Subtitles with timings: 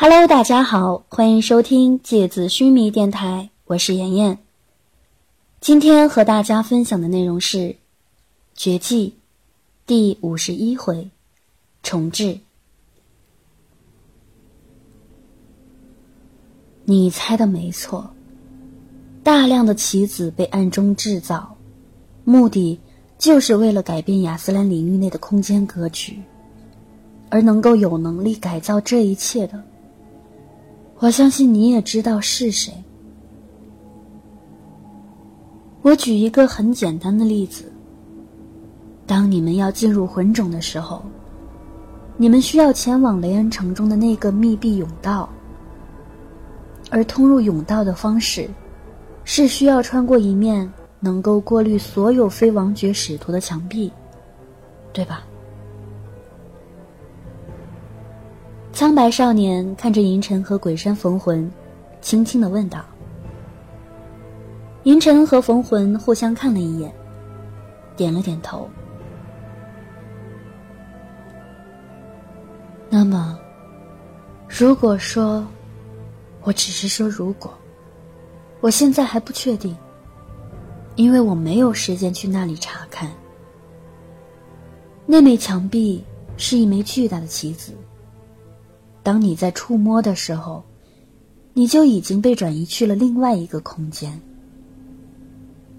[0.00, 4.38] Hello，大家好，欢迎收听芥子须弥电台，我是妍妍。
[5.60, 7.58] 今天和大家分享的内容是
[8.54, 9.08] 《绝技》
[9.88, 11.10] 第五十一回
[11.82, 12.38] 重置。
[16.84, 18.08] 你猜的没错，
[19.24, 21.56] 大量的棋子被暗中制造，
[22.22, 22.78] 目的
[23.18, 26.22] 就是为了改变亚斯兰领域内的空间格局，
[27.30, 29.60] 而能够有能力改造这一切的。
[31.00, 32.72] 我相信你也知道是谁。
[35.82, 37.72] 我举一个很简单的例子：
[39.06, 41.02] 当你们要进入魂种的时候，
[42.16, 45.28] 你们需要前往雷恩城中的那个密闭甬道，
[46.90, 48.50] 而通入甬道的方式，
[49.22, 53.90] 是需要穿过一面能够过滤所有非王爵使徒的墙壁，
[54.92, 55.22] 对吧？
[58.78, 61.50] 苍白少年看着银尘和鬼山逢魂，
[62.00, 62.84] 轻轻的问道
[64.86, 66.94] ：“银尘和逢魂互相看了一眼，
[67.96, 68.70] 点了点头。
[72.88, 73.36] 那么，
[74.48, 75.44] 如果说，
[76.42, 77.52] 我只是说如果，
[78.60, 79.76] 我现在还不确定，
[80.94, 83.10] 因为我没有时间去那里查看。
[85.04, 86.04] 那枚墙壁
[86.36, 87.72] 是一枚巨大的棋子。”
[89.08, 90.62] 当你在触摸的时候，
[91.54, 94.20] 你就已经被转移去了另外一个空间。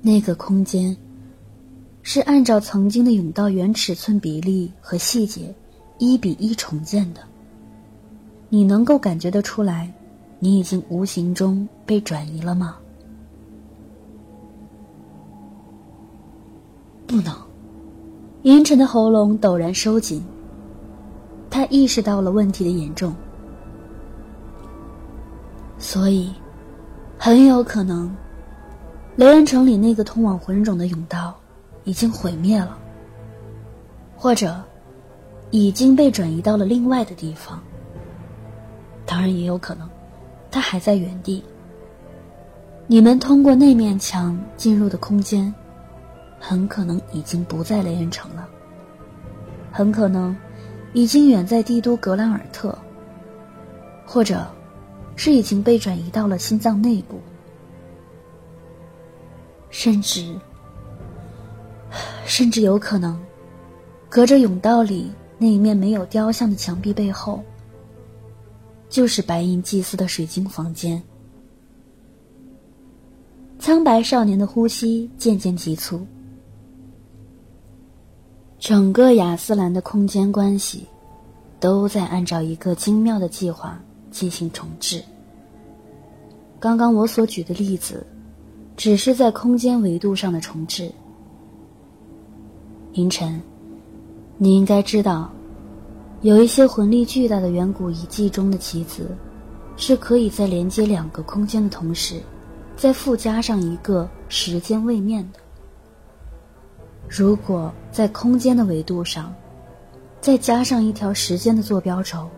[0.01, 0.97] 那个空间
[2.01, 5.53] 是按照曾经的甬道原尺寸比例和细节
[5.99, 7.21] 一比一重建的。
[8.49, 9.93] 你能够感觉得出来，
[10.39, 12.77] 你已经无形中被转移了吗？
[17.05, 17.31] 不能。
[18.41, 20.19] 银尘的喉咙陡然收紧。
[21.49, 23.13] 他意识到了问题的严重，
[25.77, 26.31] 所以
[27.17, 28.15] 很有可能，
[29.15, 31.35] 雷恩城里那个通往魂种的甬道
[31.85, 32.77] 已经毁灭了，
[34.15, 34.61] 或者
[35.49, 37.59] 已经被转移到了另外的地方。
[39.05, 39.89] 当然，也有可能
[40.51, 41.43] 他还在原地。
[42.85, 45.53] 你们通过那面墙进入的空间，
[46.39, 48.47] 很可能已经不在雷恩城了，
[49.71, 50.35] 很可能。
[50.93, 52.77] 已经远在帝都格兰尔特，
[54.05, 54.47] 或者，
[55.15, 57.19] 是已经被转移到了心脏内部，
[59.69, 60.35] 甚至，
[62.25, 63.19] 甚至有可能，
[64.09, 67.43] 隔着甬道里那一面没有雕像的墙壁背后，
[68.89, 71.01] 就是白银祭司的水晶房间。
[73.59, 76.07] 苍白少年的呼吸渐渐急促。
[78.59, 80.85] 整个亚斯兰的空间关系，
[81.61, 83.81] 都在按照一个精妙的计划
[84.11, 85.01] 进行重置。
[86.59, 88.05] 刚刚我所举的例子，
[88.75, 90.91] 只是在空间维度上的重置。
[92.93, 93.41] 银尘，
[94.37, 95.31] 你应该知道，
[96.19, 99.15] 有一些魂力巨大的远古遗迹中的棋子，
[99.77, 102.21] 是可以在连接两个空间的同时，
[102.75, 105.39] 再附加上一个时间位面的。
[107.09, 109.33] 如果在空间的维度上，
[110.21, 112.29] 再加上一条时间的坐标轴，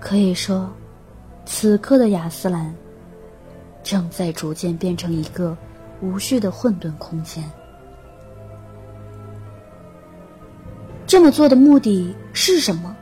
[0.00, 0.72] 可以说，
[1.44, 2.74] 此刻的亚斯兰
[3.82, 5.54] 正在逐渐变成一个
[6.00, 7.44] 无序的混沌空间。
[11.06, 12.96] 这么做的目的是什么？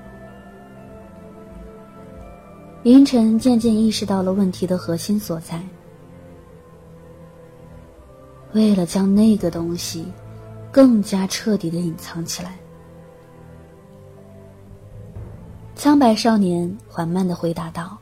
[2.83, 5.63] 凌晨渐渐意识到了问题的核心所在。
[8.55, 10.05] 为了将那个东西。
[10.73, 12.57] 更加彻底的隐藏起来。
[15.75, 17.99] 苍白少年缓慢的回答道：“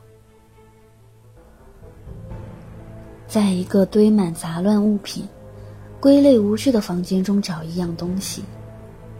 [3.27, 5.27] 在一个堆满杂乱物品、
[5.99, 8.43] 归类无序的房间中找一样东西，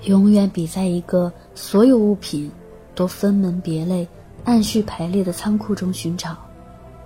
[0.04, 2.50] 永远比在一个所有物品
[2.96, 4.08] 都分门别类、
[4.46, 6.38] 按序排列的仓库中寻找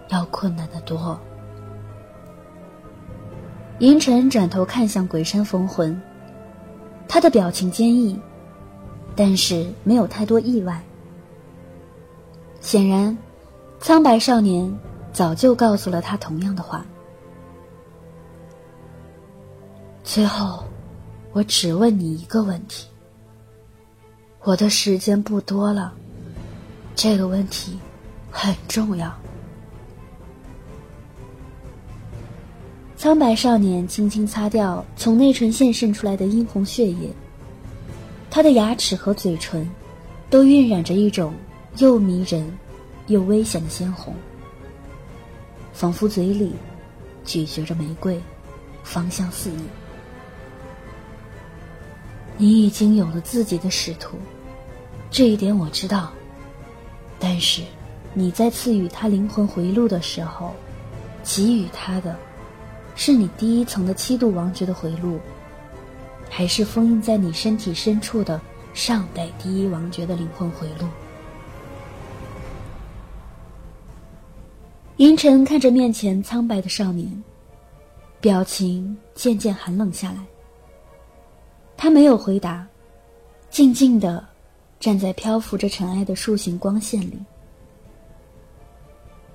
[0.10, 1.20] 要困难的多。”
[3.80, 6.00] 银尘转头看向鬼山逢魂。
[7.08, 8.20] 他的表情坚毅，
[9.16, 10.84] 但是没有太多意外。
[12.60, 13.18] 显然，
[13.80, 14.74] 苍白少年
[15.14, 16.86] 早就告诉了他同样的话。
[20.04, 20.64] 最后，
[21.32, 22.88] 我只问你一个问题。
[24.42, 25.94] 我的时间不多了，
[26.96, 27.80] 这个问题
[28.30, 29.12] 很重要。
[33.06, 37.08] 苍白少年轻轻擦掉从内唇线渗出来的殷红血液，
[38.32, 39.70] 他的牙齿和嘴唇
[40.28, 41.32] 都晕染着一种
[41.78, 42.52] 又迷人
[43.06, 44.12] 又危险的鲜红，
[45.72, 46.54] 仿佛嘴里
[47.24, 48.20] 咀嚼着玫瑰，
[48.84, 49.60] 芳香四溢。
[52.38, 54.18] 你已经有了自己的使徒，
[55.12, 56.12] 这一点我知道。
[57.20, 57.62] 但是，
[58.16, 60.56] 你在赐予他灵魂回路的时候，
[61.24, 62.18] 给予他的，
[62.96, 65.20] 是你第一层的七度王爵的回路，
[66.30, 68.40] 还是封印在你身体深处的
[68.74, 70.88] 上代第一王爵的灵魂回路？
[74.98, 77.24] 银尘看着面前苍白的少年，
[78.22, 80.26] 表情渐渐寒冷下来。
[81.76, 82.66] 他没有回答，
[83.50, 84.26] 静静的
[84.80, 87.20] 站在漂浮着尘埃的树形光线里。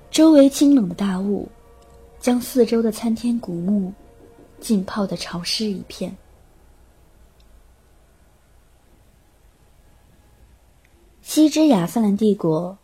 [0.09, 1.47] 周围清冷的大雾，
[2.21, 3.91] 将四周的参天古木
[4.59, 6.15] 浸泡的潮湿一片。
[11.23, 12.77] 西之亚瑟兰帝国，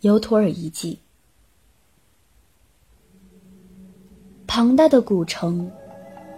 [0.00, 0.98] 尤托尔遗迹。
[4.46, 5.70] 庞大的古城，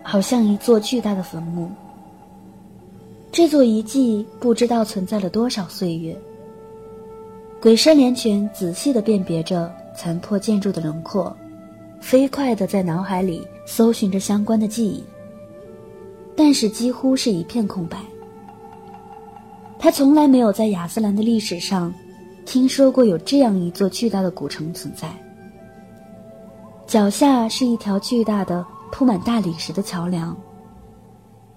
[0.03, 1.71] 好像一座巨大的坟墓。
[3.31, 6.21] 这座遗迹不知道存在了多少岁月。
[7.61, 11.37] 鬼山连泉仔细地辨别着残破建筑的轮廓，
[12.01, 15.05] 飞快地在脑海里搜寻着相关的记忆。
[16.37, 17.99] 但是几乎是一片空白。
[19.79, 21.93] 他从来没有在亚斯兰的历史上
[22.45, 25.09] 听说过有这样一座巨大的古城存在。
[26.87, 30.37] 脚下是一条巨大的铺满大理石的桥梁，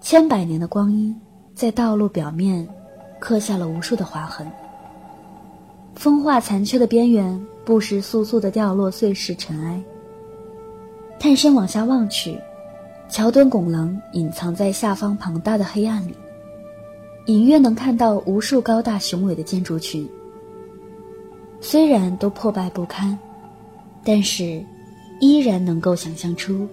[0.00, 1.18] 千百年的光阴。
[1.54, 2.68] 在道路表面，
[3.20, 4.50] 刻下了无数的划痕。
[5.94, 9.80] 风化残缺的边缘，不时簌簌的掉落碎石尘埃。
[11.18, 12.38] 探身往下望去，
[13.08, 16.14] 桥墩拱廊隐藏在下方庞大的黑暗里，
[17.26, 20.08] 隐约能看到无数高大雄伟的建筑群。
[21.60, 23.18] 虽然都破败不堪，
[24.04, 24.62] 但是
[25.18, 26.68] 依然能够想象出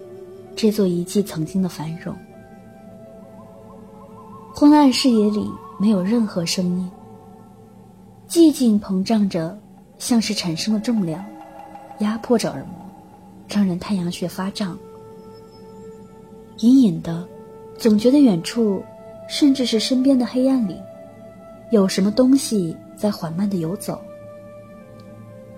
[0.53, 2.13] 这座遗迹曾经的繁荣。
[4.53, 5.49] 昏暗视野里
[5.79, 6.91] 没有任何声音，
[8.27, 9.57] 寂静膨胀着，
[9.97, 11.23] 像是产生了重量，
[11.99, 12.80] 压迫着耳膜，
[13.51, 14.77] 让人太阳穴发胀。
[16.59, 17.27] 隐隐的，
[17.77, 18.81] 总觉得远处，
[19.27, 20.79] 甚至是身边的黑暗里，
[21.71, 23.99] 有什么东西在缓慢的游走。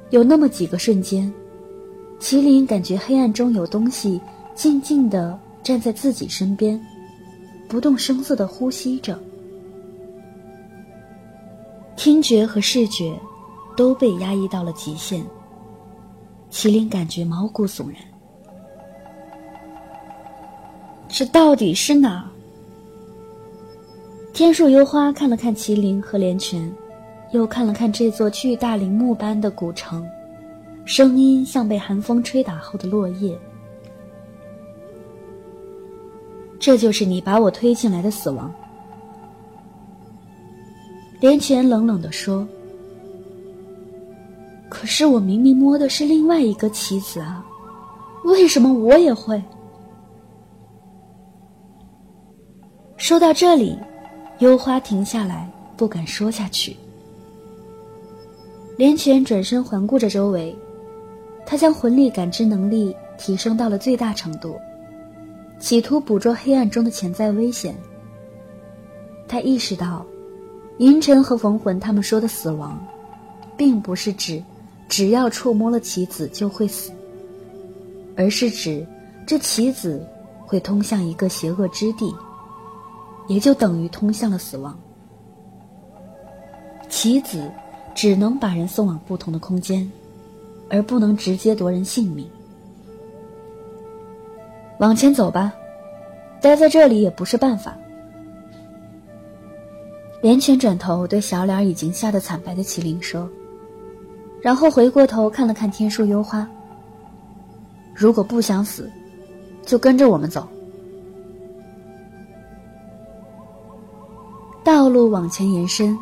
[0.09, 1.31] 有那么几个瞬间，
[2.19, 4.19] 麒麟感觉黑暗中有东西
[4.55, 6.79] 静静的站在自己身边。
[7.67, 9.19] 不动声色的呼吸着，
[11.95, 13.19] 听觉和视觉
[13.75, 15.25] 都被压抑到了极限。
[16.53, 17.95] 麒麟感觉毛骨悚然，
[21.09, 22.29] 这到底是哪？
[24.33, 26.71] 天树幽花看了看麒麟和连泉，
[27.31, 30.07] 又看了看这座巨大陵墓般的古城，
[30.85, 33.35] 声音像被寒风吹打后的落叶。
[36.59, 38.53] 这就是你把我推进来的死亡。”
[41.19, 42.47] 连泉冷冷的说。
[44.73, 47.45] “可是我明明摸的是另外一个棋子啊，
[48.23, 49.39] 为什么我也会？”
[52.97, 53.77] 说到这里，
[54.39, 55.47] 幽花停下来，
[55.77, 56.75] 不敢说下去。
[58.75, 60.55] 连泉转身环顾着周围，
[61.45, 64.55] 他将魂力感知能力提升到了最大程度。
[65.59, 67.75] 企图捕捉黑暗中的潜在危险。
[69.27, 70.03] 他意识到，
[70.79, 72.83] 银尘和冯魂他们说的死亡，
[73.55, 74.43] 并不是指
[74.87, 76.91] 只要触摸了棋子就会死，
[78.15, 78.85] 而是指
[79.25, 80.05] 这棋子
[80.45, 82.13] 会通向一个邪恶之地，
[83.27, 84.77] 也就等于通向了死亡。
[86.89, 87.49] 棋子
[87.95, 89.89] 只能把人送往不同的空间，
[90.69, 92.29] 而不能直接夺人性命。
[94.79, 95.53] 往前走吧，
[96.39, 97.75] 待在这里也不是办法。
[100.21, 103.27] 连泉转头对小脸已经吓得惨白的麒麟说，
[104.43, 106.45] 然后回过头看了看天树幽花。
[107.95, 108.91] 如果不想死，
[109.65, 110.45] 就跟着我们走。
[114.65, 115.97] 道路往前延伸，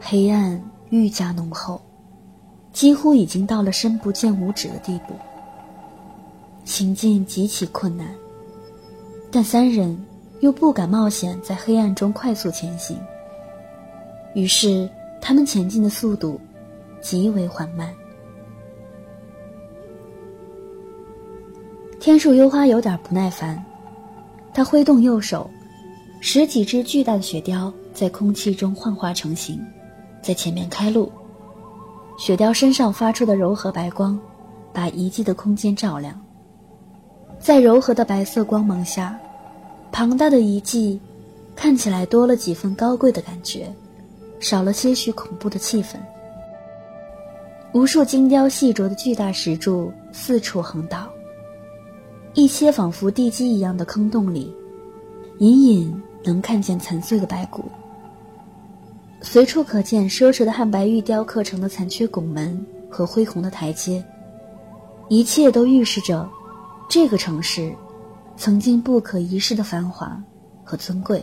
[0.00, 1.80] 黑暗愈加浓厚，
[2.72, 5.14] 几乎已经到了深不见五指的地步。
[6.64, 8.06] 行进极其困难，
[9.30, 9.96] 但三人
[10.40, 12.96] 又不敢冒险在黑暗中快速前行。
[14.34, 14.88] 于是，
[15.20, 16.40] 他们前进的速度
[17.06, 17.94] 极为缓慢。
[22.00, 23.64] 天树幽花有点不耐烦，
[24.52, 25.48] 他挥动右手，
[26.20, 29.64] 十几只巨大的雪雕在空气中幻化成形，
[30.20, 31.12] 在前面开路。
[32.18, 34.18] 雪雕身上发出的柔和白光，
[34.72, 36.20] 把遗迹的空间照亮。
[37.38, 39.16] 在柔和的白色光芒下，
[39.92, 41.00] 庞大的遗迹
[41.54, 43.72] 看起来多了几分高贵的感觉，
[44.40, 45.98] 少了些许恐怖的气氛。
[47.76, 51.12] 无数精雕细琢的巨大石柱四处横倒，
[52.32, 54.50] 一些仿佛地基一样的坑洞里，
[55.40, 57.66] 隐隐能看见残碎的白骨。
[59.20, 62.58] 随处可见奢侈的汉白玉雕刻成的残缺拱门
[62.90, 64.02] 和恢宏的台阶，
[65.10, 66.26] 一切都预示着
[66.88, 67.70] 这个城市
[68.38, 70.18] 曾经不可一世的繁华
[70.64, 71.22] 和尊贵。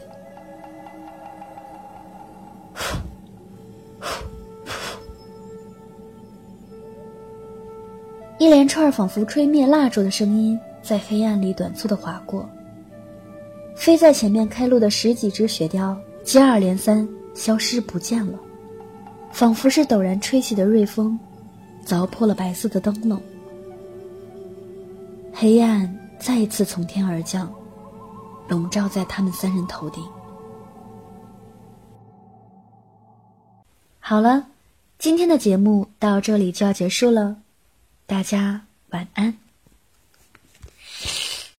[8.53, 12.48] 连串仿佛吹灭蜡烛的声音在黑暗里短促的划过。
[13.75, 17.07] 飞在前面开路的十几只雪雕接二连三。
[17.33, 18.39] 消失不见了，
[19.31, 21.17] 仿佛是陡然吹起的瑞风，
[21.83, 23.19] 凿破了白色的灯笼。
[25.33, 27.51] 黑暗再一次从天而降，
[28.48, 30.03] 笼罩在他们三人头顶。
[34.00, 34.45] 好了，
[35.00, 37.36] 今天的节目到这里就要结束了，
[38.05, 39.43] 大家晚安。